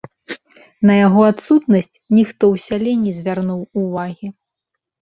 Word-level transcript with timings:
На 0.89 0.93
яго 0.99 1.21
адсутнасць 1.33 1.89
ніхто 2.21 2.43
ў 2.55 2.65
сяле 2.67 2.91
не 3.05 3.17
звярнуў 3.21 3.61
увагі. 3.87 4.27